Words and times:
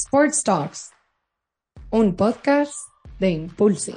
Sports 0.00 0.44
Talks, 0.44 0.92
un 1.90 2.14
podcast 2.14 2.72
de 3.18 3.30
Impulsing. 3.30 3.96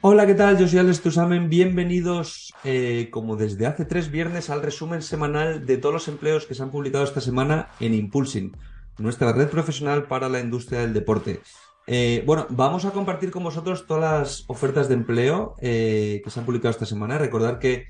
Hola, 0.00 0.24
¿qué 0.28 0.34
tal? 0.34 0.56
Yo 0.56 0.68
soy 0.68 0.78
Alex 0.78 1.00
Tusamen. 1.00 1.48
Bienvenidos, 1.50 2.54
eh, 2.62 3.08
como 3.10 3.34
desde 3.34 3.66
hace 3.66 3.84
tres 3.84 4.12
viernes, 4.12 4.48
al 4.48 4.62
resumen 4.62 5.02
semanal 5.02 5.66
de 5.66 5.76
todos 5.76 5.92
los 5.92 6.06
empleos 6.06 6.46
que 6.46 6.54
se 6.54 6.62
han 6.62 6.70
publicado 6.70 7.02
esta 7.02 7.20
semana 7.20 7.70
en 7.80 7.94
Impulsing, 7.94 8.56
nuestra 8.98 9.32
red 9.32 9.48
profesional 9.48 10.06
para 10.06 10.28
la 10.28 10.38
industria 10.38 10.82
del 10.82 10.94
deporte. 10.94 11.40
Eh, 11.88 12.22
bueno, 12.24 12.46
vamos 12.50 12.84
a 12.84 12.92
compartir 12.92 13.32
con 13.32 13.42
vosotros 13.42 13.88
todas 13.88 14.20
las 14.20 14.44
ofertas 14.46 14.86
de 14.86 14.94
empleo 14.94 15.56
eh, 15.58 16.20
que 16.22 16.30
se 16.30 16.38
han 16.38 16.46
publicado 16.46 16.70
esta 16.70 16.86
semana. 16.86 17.18
Recordar 17.18 17.58
que 17.58 17.88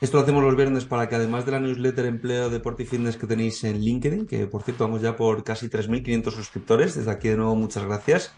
esto 0.00 0.16
lo 0.16 0.22
hacemos 0.22 0.44
los 0.44 0.54
viernes 0.56 0.84
para 0.84 1.08
que 1.08 1.16
además 1.16 1.44
de 1.44 1.52
la 1.52 1.60
newsletter 1.60 2.06
Empleo, 2.06 2.50
Deporte 2.50 2.84
y 2.84 2.86
Fitness 2.86 3.16
que 3.16 3.26
tenéis 3.26 3.64
en 3.64 3.80
LinkedIn, 3.80 4.26
que 4.26 4.46
por 4.46 4.62
cierto 4.62 4.84
vamos 4.84 5.02
ya 5.02 5.16
por 5.16 5.42
casi 5.42 5.68
3.500 5.68 6.30
suscriptores, 6.30 6.94
desde 6.94 7.10
aquí 7.10 7.28
de 7.28 7.36
nuevo 7.36 7.56
muchas 7.56 7.84
gracias, 7.84 8.32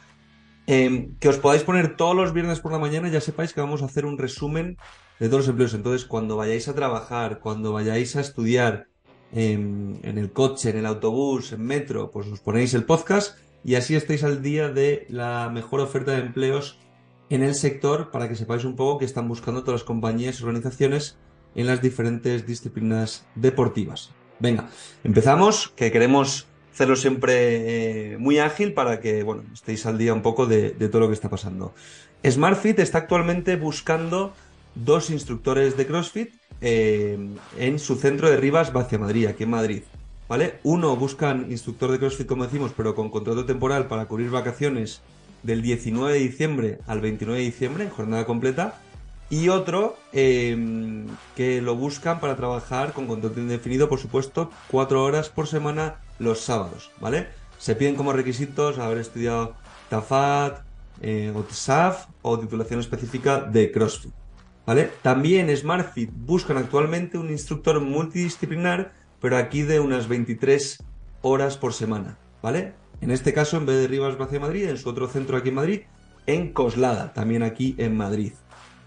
em, 0.66 1.16
que 1.18 1.28
os 1.28 1.36
podáis 1.36 1.62
poner 1.62 1.96
todos 1.96 2.16
los 2.16 2.32
viernes 2.32 2.60
por 2.60 2.72
la 2.72 2.78
mañana, 2.78 3.08
ya 3.08 3.20
sepáis 3.20 3.52
que 3.52 3.60
vamos 3.60 3.82
a 3.82 3.86
hacer 3.86 4.06
un 4.06 4.16
resumen 4.16 4.78
de 5.18 5.28
todos 5.28 5.40
los 5.42 5.48
empleos. 5.48 5.74
Entonces, 5.74 6.06
cuando 6.06 6.36
vayáis 6.36 6.66
a 6.68 6.74
trabajar, 6.74 7.40
cuando 7.40 7.72
vayáis 7.72 8.16
a 8.16 8.20
estudiar 8.20 8.86
em, 9.32 9.98
en 10.02 10.18
el 10.18 10.32
coche, 10.32 10.70
en 10.70 10.78
el 10.78 10.86
autobús, 10.86 11.52
en 11.52 11.62
metro, 11.62 12.10
pues 12.10 12.26
os 12.28 12.40
ponéis 12.40 12.74
el 12.74 12.84
podcast 12.84 13.38
y 13.62 13.74
así 13.74 13.94
estáis 13.94 14.24
al 14.24 14.42
día 14.42 14.70
de 14.70 15.06
la 15.08 15.50
mejor 15.50 15.80
oferta 15.80 16.12
de 16.12 16.20
empleos 16.20 16.78
en 17.28 17.42
el 17.42 17.54
sector 17.54 18.10
para 18.10 18.28
que 18.28 18.34
sepáis 18.34 18.64
un 18.64 18.74
poco 18.74 18.98
que 18.98 19.04
están 19.04 19.28
buscando 19.28 19.62
todas 19.62 19.82
las 19.82 19.86
compañías 19.86 20.40
y 20.40 20.42
organizaciones 20.42 21.18
en 21.54 21.66
las 21.66 21.82
diferentes 21.82 22.46
disciplinas 22.46 23.26
deportivas. 23.34 24.10
Venga, 24.38 24.68
empezamos, 25.04 25.68
que 25.76 25.92
queremos 25.92 26.46
hacerlo 26.72 26.96
siempre 26.96 28.12
eh, 28.12 28.18
muy 28.18 28.38
ágil 28.38 28.72
para 28.72 29.00
que, 29.00 29.22
bueno, 29.22 29.42
estéis 29.52 29.84
al 29.86 29.98
día 29.98 30.14
un 30.14 30.22
poco 30.22 30.46
de, 30.46 30.70
todo 30.70 31.00
lo 31.00 31.08
que 31.08 31.14
está 31.14 31.28
pasando. 31.28 31.74
SmartFit 32.26 32.78
está 32.78 32.98
actualmente 32.98 33.56
buscando 33.56 34.32
dos 34.74 35.10
instructores 35.10 35.76
de 35.76 35.86
CrossFit 35.86 36.34
eh, 36.60 37.18
en 37.58 37.78
su 37.78 37.96
centro 37.96 38.30
de 38.30 38.36
Rivas, 38.36 38.72
Madrid, 38.72 39.26
aquí 39.26 39.42
en 39.42 39.50
Madrid. 39.50 39.82
¿Vale? 40.28 40.60
Uno 40.62 40.94
buscan 40.94 41.50
instructor 41.50 41.90
de 41.90 41.98
CrossFit, 41.98 42.26
como 42.26 42.44
decimos, 42.44 42.72
pero 42.76 42.94
con 42.94 43.10
contrato 43.10 43.44
temporal 43.44 43.88
para 43.88 44.06
cubrir 44.06 44.30
vacaciones 44.30 45.02
del 45.42 45.60
19 45.60 46.12
de 46.12 46.18
diciembre 46.20 46.78
al 46.86 47.00
29 47.00 47.40
de 47.40 47.44
diciembre 47.44 47.84
en 47.84 47.90
jornada 47.90 48.24
completa 48.26 48.80
y 49.30 49.48
otro 49.48 49.96
em, 50.12 51.06
que 51.36 51.62
lo 51.62 51.76
buscan 51.76 52.20
para 52.20 52.36
trabajar 52.36 52.92
con 52.92 53.06
contrato 53.06 53.40
indefinido, 53.40 53.88
por 53.88 54.00
supuesto, 54.00 54.50
cuatro 54.68 55.04
horas 55.04 55.28
por 55.28 55.46
semana 55.46 56.00
los 56.18 56.40
sábados, 56.40 56.90
¿vale? 57.00 57.28
Se 57.58 57.76
piden 57.76 57.94
como 57.94 58.12
requisitos 58.12 58.78
haber 58.78 58.98
estudiado 58.98 59.54
TAFAT, 59.88 60.64
eh, 61.02 61.32
o 61.34 61.42
TSAF 61.44 62.08
o 62.20 62.38
titulación 62.38 62.80
específica 62.80 63.40
de 63.40 63.72
CrossFit, 63.72 64.12
¿vale? 64.66 64.90
También 65.00 65.54
SmartFit 65.56 66.10
buscan 66.12 66.58
actualmente 66.58 67.16
un 67.16 67.30
instructor 67.30 67.80
multidisciplinar, 67.80 68.92
pero 69.18 69.38
aquí 69.38 69.62
de 69.62 69.80
unas 69.80 70.08
23 70.08 70.82
horas 71.22 71.56
por 71.56 71.72
semana, 71.72 72.18
¿vale? 72.42 72.74
En 73.00 73.10
este 73.10 73.32
caso, 73.32 73.56
en 73.56 73.64
vez 73.64 73.80
de 73.80 73.88
Rivas 73.88 74.16
hacia 74.20 74.40
Madrid, 74.40 74.68
en 74.68 74.76
su 74.76 74.90
otro 74.90 75.08
centro 75.08 75.38
aquí 75.38 75.48
en 75.48 75.54
Madrid, 75.54 75.80
en 76.26 76.52
Coslada, 76.52 77.14
también 77.14 77.42
aquí 77.42 77.74
en 77.78 77.96
Madrid. 77.96 78.32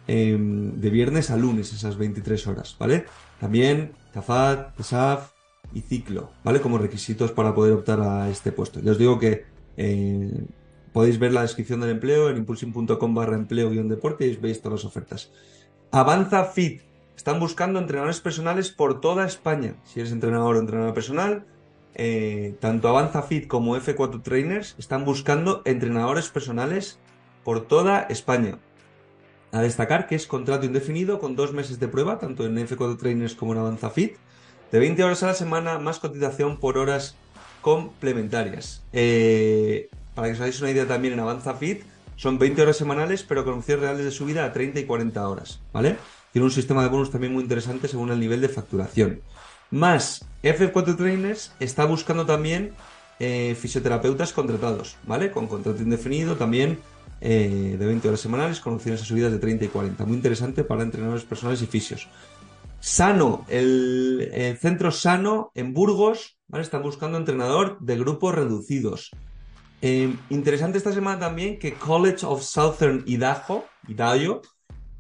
Em, 0.06 0.82
de 0.82 0.90
viernes 0.90 1.32
a 1.32 1.38
lunes, 1.38 1.72
esas 1.72 1.98
23 1.98 2.48
horas, 2.48 2.76
¿vale? 2.78 3.06
También 3.40 3.94
TAFAT, 4.12 4.76
TESAF 4.76 5.32
y 5.73 5.82
ciclo, 5.82 6.32
¿vale? 6.44 6.59
Como 6.59 6.78
requisitos 6.78 7.32
para 7.32 7.56
poder 7.56 7.73
optar 7.73 8.02
a 8.02 8.30
este 8.30 8.52
puesto. 8.52 8.81
Ya 8.81 8.92
os 8.92 8.98
digo 8.98 9.18
que 9.18 9.46
eh, 9.78 10.46
podéis 10.92 11.20
ver 11.20 11.31
la 11.31 11.44
descripción 11.44 11.80
del 11.80 11.92
empleo 11.92 12.30
en 12.30 12.38
impulsing.com 12.38 13.16
barra 13.16 13.36
empleo-deporte 13.36 14.28
y 14.28 14.36
veis 14.36 14.62
todas 14.62 14.80
las 14.80 14.86
ofertas. 14.86 15.31
Avanza 15.92 16.44
Fit. 16.46 16.81
Están 17.16 17.40
buscando 17.40 17.80
entrenadores 17.80 18.19
personales 18.19 18.72
por 18.72 19.00
toda 19.00 19.25
España. 19.25 19.75
Si 19.86 20.00
eres 20.00 20.12
entrenador 20.12 20.58
o 20.58 20.59
entrenador 20.59 20.94
personal, 20.94 21.46
eh, 21.94 22.56
tanto 22.59 22.90
Avanza 22.90 23.22
Fit 23.22 23.47
como 23.47 23.78
F4 23.78 24.22
Trainers 24.24 24.75
están 24.80 25.06
buscando 25.06 25.62
entrenadores 25.63 26.30
personales 26.30 27.00
por 27.44 27.68
toda 27.68 28.02
España. 28.09 28.58
A 29.53 29.62
destacar 29.62 30.08
que 30.08 30.16
es 30.16 30.25
contrato 30.25 30.66
indefinido 30.66 31.19
con 31.19 31.36
dos 31.36 31.53
meses 31.53 31.80
de 31.80 31.88
prueba, 31.88 32.18
tanto 32.18 32.44
en 32.44 32.58
F4 32.58 32.97
Trainers 32.97 33.36
como 33.36 33.53
en 33.53 33.59
Avanza 33.59 33.91
Fit, 33.91 34.16
de 34.72 34.80
20 34.80 35.03
horas 35.03 35.22
a 35.22 35.28
la 35.28 35.36
semana 35.36 35.78
más 35.78 36.00
cotización 36.00 36.58
por 36.58 36.80
horas 36.80 37.16
complementarias. 37.62 38.81
Eh, 38.94 39.92
para 40.16 40.28
que 40.28 40.34
os 40.34 40.40
hagáis 40.40 40.59
una 40.59 40.72
idea 40.72 40.88
también 40.88 41.13
en 41.13 41.19
Avanza 41.19 41.53
Fit, 41.53 41.84
son 42.16 42.40
20 42.40 42.63
horas 42.63 42.78
semanales, 42.78 43.22
pero 43.22 43.46
con 43.46 43.53
opciones 43.53 43.84
reales 43.84 44.06
de 44.06 44.09
subida 44.09 44.44
a 44.44 44.53
30 44.53 44.80
y 44.80 44.86
40 44.86 45.30
horas, 45.30 45.62
¿vale? 45.72 45.97
Tiene 46.31 46.46
un 46.46 46.52
sistema 46.52 46.81
de 46.81 46.90
bonus 46.90 47.12
también 47.12 47.31
muy 47.31 47.44
interesante 47.44 47.88
según 47.88 48.09
el 48.09 48.19
nivel 48.19 48.42
de 48.42 48.50
facturación. 48.50 49.22
Más, 49.69 50.25
F4 50.42 50.97
Trainers 50.97 51.53
está 51.59 51.86
buscando 51.86 52.25
también 52.25 52.74
eh, 53.19 53.56
fisioterapeutas 53.59 54.34
contratados, 54.34 54.97
¿vale? 55.03 55.30
Con 55.30 55.46
contrato 55.46 55.84
indefinido 55.84 56.38
también 56.38 56.80
eh, 57.25 57.78
de 57.79 57.85
20 57.85 58.09
horas 58.09 58.19
semanales 58.19 58.59
con 58.59 58.73
opciones 58.73 59.01
a 59.01 59.06
subidas 59.06 59.31
de 59.31 59.39
30 59.39 59.63
y 59.63 59.67
40. 59.69 60.06
Muy 60.06 60.17
interesante 60.17 60.66
para 60.66 60.84
entrenadores 60.84 61.23
personales 61.23 61.61
y 61.61 61.67
fisios. 61.67 62.09
Sano, 62.81 63.45
el, 63.47 64.57
centro 64.59 64.91
Sano 64.91 65.50
en 65.56 65.73
Burgos. 65.73 66.38
Están 66.51 66.83
buscando 66.83 67.17
entrenador 67.17 67.78
de 67.79 67.97
grupos 67.97 68.35
reducidos. 68.35 69.12
Eh, 69.81 70.13
interesante 70.29 70.78
esta 70.78 70.91
semana 70.91 71.17
también 71.17 71.59
que 71.59 71.75
College 71.75 72.25
of 72.25 72.44
Southern 72.44 73.06
Idaho, 73.07 73.63
Idaho, 73.88 74.41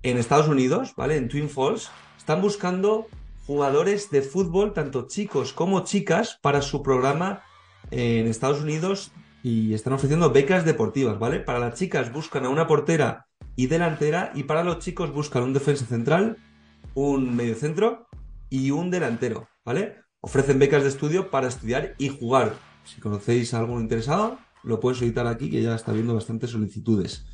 en 0.01 0.17
Estados 0.17 0.47
Unidos, 0.47 0.93
¿vale? 0.95 1.17
En 1.17 1.27
Twin 1.27 1.49
Falls, 1.49 1.91
están 2.17 2.41
buscando 2.41 3.07
jugadores 3.45 4.11
de 4.11 4.21
fútbol, 4.21 4.71
tanto 4.71 5.07
chicos 5.09 5.51
como 5.51 5.83
chicas, 5.83 6.39
para 6.41 6.61
su 6.61 6.81
programa 6.81 7.43
en 7.91 8.27
Estados 8.27 8.61
Unidos 8.61 9.11
y 9.43 9.73
están 9.73 9.93
ofreciendo 9.93 10.31
becas 10.31 10.63
deportivas, 10.63 11.19
¿vale? 11.19 11.41
Para 11.41 11.59
las 11.59 11.77
chicas 11.77 12.13
buscan 12.13 12.45
a 12.45 12.49
una 12.49 12.65
portera 12.65 13.27
y 13.57 13.67
delantera 13.67 14.31
y 14.33 14.43
para 14.43 14.63
los 14.63 14.79
chicos 14.79 15.11
buscan 15.11 15.43
un 15.43 15.53
defensa 15.53 15.85
central, 15.85 16.37
un 16.95 17.35
mediocentro 17.35 18.07
y 18.49 18.71
un 18.71 18.89
delantero, 18.89 19.49
¿vale? 19.65 19.97
Ofrecen 20.21 20.59
becas 20.59 20.83
de 20.83 20.89
estudio 20.89 21.29
para 21.29 21.49
estudiar 21.49 21.93
y 21.97 22.07
jugar. 22.07 22.53
Si 22.85 23.01
conocéis 23.01 23.53
a 23.53 23.59
algún 23.59 23.81
interesado, 23.81 24.39
lo 24.63 24.79
pueden 24.79 24.97
solicitar 24.97 25.27
aquí, 25.27 25.49
que 25.49 25.61
ya 25.61 25.75
está 25.75 25.91
viendo 25.91 26.15
bastantes 26.15 26.51
solicitudes. 26.51 27.25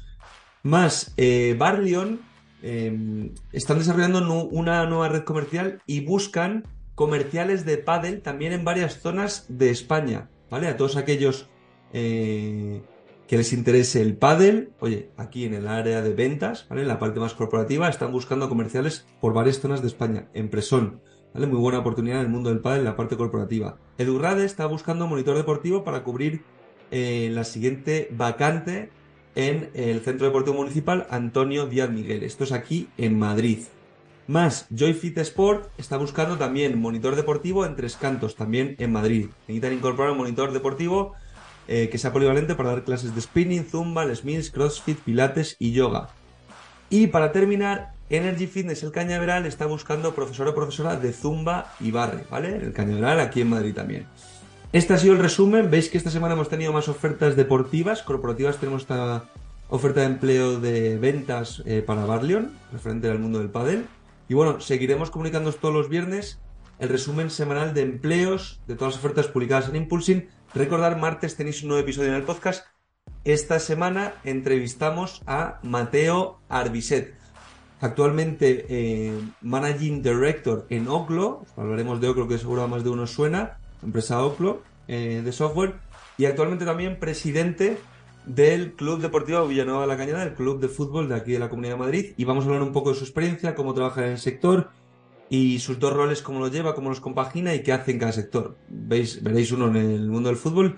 Más, 0.64 1.14
eh, 1.16 1.56
Barleon 1.60 2.22
em, 2.64 3.36
están 3.54 3.78
desarrollando 3.78 4.48
una 4.48 4.86
nueva 4.88 5.10
red 5.10 5.24
comercial 5.24 5.82
y 5.86 6.04
buscan 6.04 6.68
comerciales 6.96 7.66
de 7.66 7.78
pádel 7.78 8.22
también 8.22 8.52
en 8.52 8.66
varias 8.66 9.00
zonas 9.00 9.46
de 9.48 9.70
España, 9.70 10.30
¿vale? 10.50 10.68
A 10.68 10.76
todos 10.76 10.98
aquellos 10.98 11.48
eh, 11.94 12.82
que 13.28 13.38
les 13.38 13.54
interese 13.54 14.02
el 14.02 14.18
pádel, 14.18 14.72
oye, 14.80 15.12
aquí 15.16 15.46
en 15.46 15.54
el 15.54 15.68
área 15.68 16.02
de 16.02 16.14
ventas, 16.14 16.66
¿vale? 16.70 16.82
En 16.82 16.88
la 16.88 17.00
parte 17.00 17.20
más 17.20 17.36
corporativa, 17.36 17.88
están 17.88 18.12
buscando 18.12 18.50
comerciales 18.50 19.06
por 19.22 19.34
varias 19.34 19.60
zonas 19.60 19.82
de 19.82 19.88
España. 19.88 20.30
En 20.34 20.50
Presón, 20.50 21.02
¿vale? 21.34 21.46
Muy 21.46 21.60
buena 21.60 21.80
oportunidad 21.80 22.20
en 22.20 22.26
el 22.26 22.32
mundo 22.32 22.50
del 22.50 22.60
pádel 22.60 22.80
en 22.80 22.86
la 22.86 22.96
parte 22.96 23.18
corporativa. 23.18 23.78
Edurrade 23.98 24.46
está 24.46 24.66
buscando 24.66 25.06
monitor 25.08 25.38
deportivo 25.38 25.84
para 25.84 26.04
cubrir 26.04 26.42
eh, 26.92 27.30
la 27.32 27.44
siguiente 27.44 28.08
vacante 28.12 28.90
en 29.36 29.70
el 29.76 30.02
Centro 30.02 30.26
Deportivo 30.26 30.58
Municipal 30.58 31.06
Antonio 31.12 31.68
Díaz 31.68 31.92
Miguel. 31.92 32.24
Esto 32.24 32.44
es 32.44 32.52
aquí 32.52 32.90
en 32.98 33.20
Madrid. 33.20 33.60
Más, 34.28 34.68
Joyfit 34.70 35.18
Sport 35.20 35.70
está 35.78 35.98
buscando 35.98 36.38
también 36.38 36.80
monitor 36.80 37.16
deportivo 37.16 37.66
en 37.66 37.76
Tres 37.76 37.96
Cantos, 37.96 38.36
también 38.36 38.76
en 38.78 38.92
Madrid. 38.92 39.30
Necesitan 39.48 39.74
incorporar 39.74 40.12
un 40.12 40.20
monitor 40.20 40.52
deportivo 40.52 41.14
eh, 41.72 41.88
que 41.92 42.00
sea 42.00 42.12
polivalente 42.12 42.56
para 42.56 42.72
dar 42.72 42.84
clases 42.84 43.14
de 43.14 43.22
spinning, 43.22 43.64
zumba, 43.64 44.04
smiths, 44.16 44.50
crossfit, 44.50 44.98
pilates 45.02 45.56
y 45.60 45.72
yoga. 45.72 46.10
Y 46.90 47.08
para 47.08 47.32
terminar, 47.32 47.94
Energy 48.10 48.48
Fitness 48.48 48.82
El 48.82 48.92
Cañaveral 48.92 49.46
está 49.46 49.68
buscando 49.68 50.16
profesor 50.16 50.48
o 50.48 50.56
profesora 50.56 50.96
de 50.96 51.14
zumba 51.14 51.72
y 51.80 51.92
barre, 51.92 52.24
¿vale? 52.32 52.56
El 52.56 52.74
Cañaveral 52.74 53.20
aquí 53.20 53.42
en 53.42 53.52
Madrid 53.52 53.76
también. 53.76 54.08
Este 54.74 54.96
ha 54.96 54.98
sido 54.98 55.14
el 55.14 55.20
resumen. 55.20 55.70
Veis 55.70 55.90
que 55.90 56.00
esta 56.00 56.10
semana 56.10 56.34
hemos 56.34 56.50
tenido 56.50 56.74
más 56.74 56.88
ofertas 56.90 57.36
deportivas, 57.36 58.02
corporativas. 58.02 58.58
Tenemos 58.58 58.82
esta 58.82 59.26
oferta 59.70 60.00
de 60.00 60.08
empleo 60.08 60.60
de 60.60 60.98
ventas 60.98 61.62
eh, 61.68 61.84
para 61.86 62.04
Barleon, 62.04 62.52
referente 62.72 63.12
al 63.12 63.20
mundo 63.20 63.38
del 63.38 63.50
pádel. 63.50 63.86
Y 64.28 64.34
bueno, 64.34 64.60
seguiremos 64.60 65.12
comunicándoos 65.12 65.58
todos 65.58 65.76
los 65.76 65.88
viernes 65.88 66.40
el 66.80 66.90
resumen 66.90 67.30
semanal 67.30 67.76
de 67.76 67.82
empleos 67.82 68.60
de 68.66 68.74
todas 68.74 68.96
las 68.96 69.04
ofertas 69.04 69.28
publicadas 69.28 69.70
en 69.70 69.76
Impulsing 69.76 70.30
Recordar, 70.56 70.98
martes 70.98 71.36
tenéis 71.36 71.62
un 71.62 71.70
nuevo 71.70 71.84
episodio 71.84 72.10
en 72.10 72.16
el 72.16 72.24
podcast. 72.24 72.66
Esta 73.24 73.60
semana 73.60 74.14
entrevistamos 74.24 75.22
a 75.28 75.60
Mateo 75.62 76.40
Arbiset, 76.50 77.14
actualmente 77.82 78.66
eh, 78.68 79.14
Managing 79.42 80.02
Director 80.02 80.66
en 80.70 80.88
Oclo. 80.88 81.46
Hablaremos 81.56 82.02
de 82.02 82.10
Oclo, 82.10 82.28
que 82.28 82.40
seguro 82.40 82.64
a 82.64 82.68
más 82.68 82.84
de 82.84 82.90
uno 82.90 83.06
suena, 83.06 83.60
empresa 83.84 84.24
Oclo. 84.24 84.64
eh, 84.90 85.22
de 85.24 85.32
software 85.32 85.76
y 86.18 86.26
actualmente 86.26 86.66
también 86.66 87.00
presidente 87.00 87.78
del 88.26 88.74
Club 88.74 89.02
Deportivo 89.02 89.48
Villanueva 89.48 89.82
de 89.82 89.88
la 89.88 89.98
Cañada, 89.98 90.24
el 90.24 90.34
club 90.34 90.60
de 90.60 90.68
fútbol 90.68 91.08
de 91.08 91.16
aquí 91.16 91.32
de 91.34 91.40
la 91.40 91.50
Comunidad 91.50 91.76
de 91.76 91.80
Madrid. 91.80 92.14
Y 92.18 92.26
vamos 92.26 92.44
a 92.44 92.48
hablar 92.48 92.64
un 92.64 92.74
poco 92.74 92.90
de 92.90 92.96
su 92.96 93.04
experiencia, 93.04 93.54
cómo 93.54 93.76
trabaja 93.76 94.04
en 94.04 94.14
el 94.14 94.18
sector 94.18 94.72
y 95.30 95.60
sus 95.60 95.80
dos 95.80 95.94
roles, 95.94 96.22
cómo 96.22 96.40
los 96.40 96.52
lleva, 96.52 96.74
cómo 96.74 96.90
los 96.90 97.00
compagina 97.00 97.54
y 97.54 97.62
qué 97.62 97.72
hace 97.72 97.92
en 97.92 98.00
cada 98.00 98.12
sector. 98.12 98.56
Veis, 98.68 99.22
veréis 99.22 99.52
uno 99.52 99.68
en 99.68 99.76
el 99.76 100.10
mundo 100.10 100.30
del 100.30 100.38
fútbol 100.38 100.78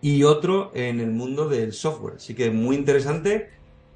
y 0.00 0.22
otro 0.22 0.72
en 0.74 1.00
el 1.00 1.10
mundo 1.10 1.48
del 1.48 1.72
software. 1.72 2.14
Así 2.16 2.34
que 2.34 2.50
muy 2.50 2.76
interesante. 2.76 3.50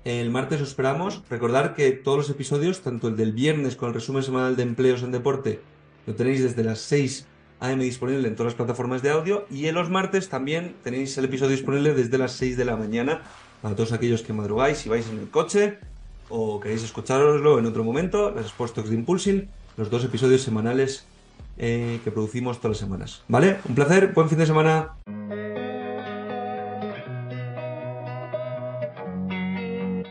El 0.05 0.31
martes 0.31 0.61
os 0.61 0.69
esperamos. 0.69 1.23
Recordar 1.31 1.75
que 1.75 1.93
todos 1.93 2.19
los 2.19 2.31
episodios, 2.31 2.83
tanto 2.83 3.09
el 3.09 3.17
del 3.17 3.33
viernes 3.33 3.77
con 3.77 3.89
el 3.89 3.95
resumen 3.95 4.23
semanal 4.23 4.57
de 4.57 4.63
empleos 4.63 5.03
en 5.03 5.13
deporte, 5.13 5.61
lo 6.07 6.15
tenéis 6.15 6.43
desde 6.43 6.63
las 6.63 6.81
6 6.81 7.27
AM 7.61 7.81
disponible 7.81 8.29
en 8.29 8.37
todas 8.37 8.53
las 8.53 8.57
plataformas 8.57 9.01
de 9.01 9.11
audio. 9.11 9.47
Y 9.51 9.67
en 9.67 9.75
los 9.75 9.89
martes 9.89 10.29
también 10.29 10.75
tenéis 10.85 11.17
el 11.17 11.25
episodio 11.25 11.53
disponible 11.53 11.95
desde 11.95 12.19
las 12.19 12.33
6 12.33 12.59
de 12.59 12.67
la 12.67 12.77
mañana 12.77 13.23
para 13.63 13.75
todos 13.75 13.93
aquellos 13.93 14.21
que 14.21 14.35
madrugáis, 14.35 14.77
si 14.77 14.91
vais 14.91 15.09
en 15.09 15.19
el 15.19 15.31
coche 15.31 15.79
o 16.29 16.61
queréis 16.61 16.85
escucharoslo 16.85 17.59
en 17.59 17.65
otro 17.65 17.83
momento, 17.83 18.31
las 18.31 18.45
Sports 18.45 18.75
Talks 18.75 18.91
de 18.91 18.97
Impulsing, 18.97 19.49
los 19.77 19.91
dos 19.91 20.05
episodios 20.05 20.43
semanales 20.43 21.07
eh, 21.57 22.01
que 22.05 22.11
producimos 22.11 22.59
todas 22.59 22.77
las 22.77 22.79
semanas. 22.79 23.23
¿Vale? 23.29 23.59
Un 23.69 23.75
placer, 23.75 24.13
buen 24.13 24.29
fin 24.29 24.39
de 24.39 24.47
semana. 24.47 24.95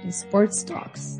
Sports 0.09 0.65
Talks. 0.65 1.17